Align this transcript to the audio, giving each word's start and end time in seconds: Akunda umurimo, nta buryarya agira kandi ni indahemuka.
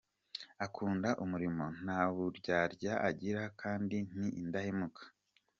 Akunda 0.65 1.09
umurimo, 1.23 1.65
nta 1.81 2.01
buryarya 2.15 2.93
agira 3.09 3.43
kandi 3.61 3.97
ni 4.17 4.27
indahemuka. 4.41 5.03